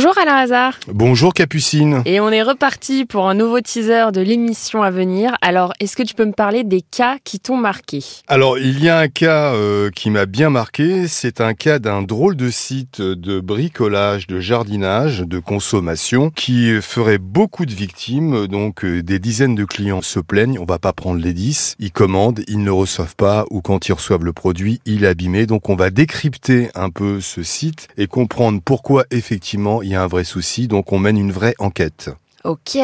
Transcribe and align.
Bonjour 0.00 0.16
Alain 0.16 0.36
Hazard. 0.36 0.78
Bonjour 0.86 1.34
Capucine. 1.34 2.02
Et 2.04 2.20
on 2.20 2.28
est 2.28 2.44
reparti 2.44 3.04
pour 3.04 3.28
un 3.28 3.34
nouveau 3.34 3.60
teaser 3.60 4.12
de 4.12 4.20
l'émission 4.20 4.84
à 4.84 4.92
venir. 4.92 5.36
Alors, 5.42 5.72
est-ce 5.80 5.96
que 5.96 6.04
tu 6.04 6.14
peux 6.14 6.24
me 6.24 6.30
parler 6.30 6.62
des 6.62 6.82
cas 6.82 7.16
qui 7.24 7.40
t'ont 7.40 7.56
marqué? 7.56 8.04
Alors, 8.28 8.60
il 8.60 8.80
y 8.80 8.88
a 8.88 9.00
un 9.00 9.08
cas 9.08 9.52
euh, 9.54 9.90
qui 9.90 10.10
m'a 10.10 10.26
bien 10.26 10.50
marqué. 10.50 11.08
C'est 11.08 11.40
un 11.40 11.52
cas 11.52 11.80
d'un 11.80 12.02
drôle 12.02 12.36
de 12.36 12.48
site 12.48 13.00
de 13.02 13.40
bricolage, 13.40 14.28
de 14.28 14.38
jardinage, 14.38 15.22
de 15.26 15.40
consommation 15.40 16.30
qui 16.30 16.80
ferait 16.80 17.18
beaucoup 17.18 17.66
de 17.66 17.74
victimes. 17.74 18.46
Donc, 18.46 18.84
euh, 18.84 19.02
des 19.02 19.18
dizaines 19.18 19.56
de 19.56 19.64
clients 19.64 20.00
se 20.00 20.20
plaignent. 20.20 20.60
On 20.60 20.64
va 20.64 20.78
pas 20.78 20.92
prendre 20.92 21.20
les 21.20 21.32
10. 21.32 21.74
Ils 21.80 21.90
commandent, 21.90 22.44
ils 22.46 22.62
ne 22.62 22.70
reçoivent 22.70 23.16
pas 23.16 23.46
ou 23.50 23.62
quand 23.62 23.88
ils 23.88 23.94
reçoivent 23.94 24.24
le 24.24 24.32
produit, 24.32 24.80
il 24.86 25.02
est 25.02 25.08
abîmé. 25.08 25.46
Donc, 25.46 25.68
on 25.68 25.74
va 25.74 25.90
décrypter 25.90 26.68
un 26.76 26.90
peu 26.90 27.20
ce 27.20 27.42
site 27.42 27.88
et 27.96 28.06
comprendre 28.06 28.60
pourquoi 28.64 29.04
effectivement 29.10 29.82
y 29.90 29.94
a 29.94 30.02
un 30.02 30.06
vrai 30.06 30.24
souci. 30.24 30.68
Donc, 30.68 30.92
on 30.92 30.98
mène 30.98 31.18
une 31.18 31.32
vraie 31.32 31.54
enquête. 31.58 32.10
Ok, 32.44 32.76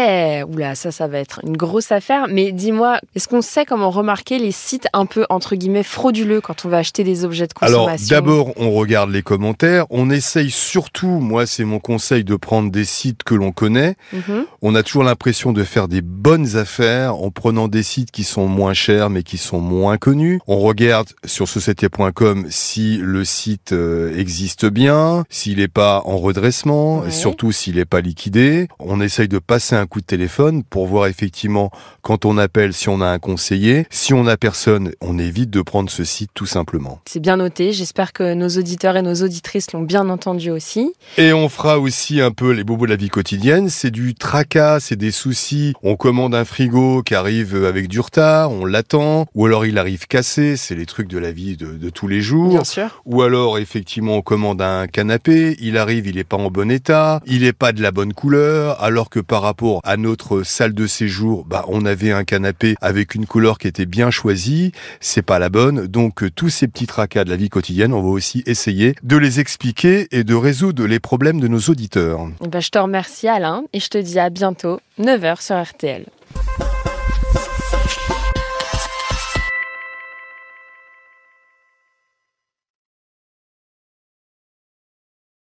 oula, 0.53 0.75
ça, 0.75 0.91
ça 0.91 1.07
va 1.07 1.19
être 1.19 1.41
une 1.45 1.57
grosse 1.57 1.93
affaire. 1.93 2.27
Mais 2.29 2.53
dis-moi, 2.53 2.99
est-ce 3.15 3.29
qu'on 3.29 3.43
sait 3.43 3.65
comment 3.65 3.91
remarquer 3.91 4.39
les 4.39 4.51
sites 4.53 4.89
un 4.93 5.07
peu, 5.07 5.25
entre 5.31 5.55
guillemets, 5.57 5.83
frauduleux 5.83 6.41
quand 6.41 6.65
on 6.65 6.69
va 6.69 6.79
acheter 6.79 7.05
des 7.05 7.25
objets 7.25 7.47
de 7.47 7.53
consommation 7.53 8.17
Alors, 8.17 8.23
d'abord, 8.23 8.53
on 8.57 8.73
regarde 8.73 9.11
les 9.11 9.23
commentaires. 9.23 9.87
On 9.91 10.11
essaye 10.11 10.51
surtout, 10.51 11.07
moi, 11.21 11.47
c'est 11.47 11.65
mon 11.65 11.79
conseil, 11.79 12.25
de 12.25 12.37
prendre 12.37 12.71
des 12.71 12.85
sites 12.85 13.23
que 13.23 13.35
l'on 13.35 13.53
connaît. 13.53 13.95
Mhm. 14.13 14.45
On 14.63 14.75
a 14.75 14.83
toujours 14.83 15.05
l'impression 15.05 15.53
de 15.53 15.63
faire 15.63 15.89
des 15.89 16.03
bonnes 16.03 16.57
affaires 16.57 17.15
en 17.17 17.31
prenant 17.31 17.69
des 17.69 17.83
sites 17.83 18.11
qui 18.11 18.25
sont 18.25 18.49
moins 18.49 18.75
chers, 18.75 19.09
mais 19.11 19.23
qui 19.23 19.39
sont 19.39 19.61
moins 19.61 19.99
connus. 19.99 20.41
On 20.47 20.59
regarde 20.59 21.09
sur 21.25 21.49
société.com 21.49 22.47
si 22.51 22.99
le 22.99 23.25
site 23.25 23.73
euh, 23.73 24.17
existe 24.19 24.67
bien, 24.67 25.25
s'il 25.31 25.59
n'est 25.59 25.69
pas 25.69 26.03
en 26.05 26.17
redressement, 26.19 26.99
Ouais. 27.01 27.09
et 27.09 27.11
surtout 27.13 27.53
s'il 27.53 27.77
n'est 27.77 27.85
pas 27.85 28.01
liquidé. 28.01 28.69
On 28.79 29.01
essaye 29.01 29.29
de 29.29 29.39
passer 29.45 29.77
un 29.77 29.87
coup 29.87 30.01
de 30.01 30.07
téléphone 30.07 30.63
pour 30.65 30.87
voir 30.87 31.07
effectivement 31.07 31.71
quand 32.03 32.25
on 32.25 32.39
appelle 32.39 32.73
si 32.73 32.89
on 32.89 33.01
a 33.01 33.07
un 33.07 33.19
conseiller. 33.19 33.87
Si 33.91 34.15
on 34.15 34.27
a 34.27 34.37
personne, 34.37 34.93
on 35.01 35.19
évite 35.19 35.51
de 35.51 35.63
prendre 35.63 35.91
ce 35.91 36.05
site 36.05 36.31
tout 36.35 36.47
simplement. 36.47 37.01
C'est 37.07 37.21
bien 37.21 37.37
noté. 37.37 37.73
J'espère 37.73 38.13
que 38.13 38.35
nos 38.35 38.49
auditeurs 38.49 38.97
et 38.97 39.03
nos 39.03 39.15
auditrices 39.15 39.73
l'ont 39.73 39.83
bien 39.83 40.09
entendu 40.09 40.51
aussi. 40.51 40.93
Et 41.19 41.33
on 41.33 41.49
fera 41.49 41.79
aussi 41.79 42.21
un 42.21 42.31
peu 42.31 42.51
les 42.53 42.65
bobos 42.65 42.87
de 42.87 42.91
la 42.91 42.97
vie 42.97 43.09
quotidienne. 43.09 43.69
C'est 43.69 43.91
du 43.91 44.15
tracas, 44.15 44.81
c'est 44.81 44.97
des 44.97 45.11
soucis. 45.11 45.75
On 45.83 45.97
commande 45.97 46.35
un 46.35 46.45
frigo 46.45 47.03
qui 47.03 47.15
arrive 47.15 47.65
avec 47.65 47.89
du 47.89 48.01
retard, 48.01 48.51
on 48.51 48.65
l'attend, 48.65 49.27
ou 49.35 49.47
alors 49.47 49.67
il 49.67 49.79
arrive 49.79 50.07
cassé. 50.07 50.57
C'est 50.57 50.75
les 50.75 50.87
trucs 50.87 51.09
de 51.09 51.19
la 51.19 51.33
vie 51.33 51.57
de, 51.57 51.73
de 51.75 51.91
tous 51.91 52.09
les 52.09 52.21
jours. 52.21 52.51
Bien 52.51 52.65
sûr. 52.65 53.03
Ou 53.05 53.23
alors 53.23 53.59
effectivement 53.59 54.17
on 54.17 54.23
commande 54.23 54.63
un 54.63 54.87
canapé, 54.87 55.57
il 55.61 55.77
arrive, 55.77 56.07
il 56.07 56.19
est 56.19 56.25
pas 56.25 56.37
en 56.37 56.51
bon 56.51 56.71
état, 56.71 57.21
il 57.27 57.45
est 57.45 57.53
pas 57.53 57.73
de 57.73 57.83
la 57.83 57.91
bonne 57.91 58.13
couleur, 58.13 58.83
alors 58.83 59.11
que 59.11 59.19
par 59.19 59.34
rapport 59.43 59.81
à 59.85 59.97
notre 59.97 60.43
salle 60.43 60.75
de 60.75 60.87
séjour, 60.87 61.45
bah 61.45 61.65
on 61.69 61.85
avait 61.85 62.13
un 62.13 62.25
canapé 62.25 62.75
avec 62.81 63.15
une 63.15 63.27
couleur 63.27 63.59
qui 63.59 63.69
était 63.69 63.87
bien 63.87 64.11
choisie, 64.11 64.73
c'est 65.01 65.23
pas 65.23 65.39
la 65.39 65.49
bonne. 65.49 65.87
Donc 65.87 66.23
euh, 66.23 66.31
tous 66.31 66.51
ces 66.51 66.69
petits 66.69 66.87
tracas 66.87 67.25
de 67.25 67.31
la 67.31 67.37
vie 67.37 67.49
quotidienne, 67.49 67.93
on 67.93 68.03
va 68.03 68.09
aussi 68.09 68.43
essayer 68.47 68.95
de 69.03 69.17
les 69.17 69.41
expliquer 69.41 70.09
et 70.11 70.25
de 70.25 70.35
résoudre 70.35 70.87
les 70.87 71.01
problèmes 71.01 71.41
de 71.41 71.49
nos 71.49 71.61
auditeurs. 71.61 72.21
Eh 72.45 72.49
ben, 72.49 72.61
je 72.61 72.71
te 72.71 72.79
remercie 72.79 73.29
Alain 73.29 73.65
et 73.73 73.81
je 73.81 73.89
te 73.89 73.99
dis 73.99 74.19
à 74.19 74.31
bientôt, 74.31 74.81
9h 75.01 75.43
sur 75.43 75.61
RTL. 75.61 76.07